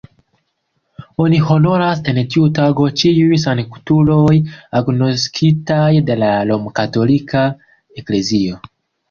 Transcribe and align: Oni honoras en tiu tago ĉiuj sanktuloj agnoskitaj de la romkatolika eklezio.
Oni 1.25 1.41
honoras 1.49 1.99
en 2.13 2.19
tiu 2.35 2.45
tago 2.59 2.85
ĉiuj 3.01 3.37
sanktuloj 3.43 4.33
agnoskitaj 4.81 5.87
de 6.09 6.19
la 6.25 6.33
romkatolika 6.51 7.45
eklezio. 8.03 8.59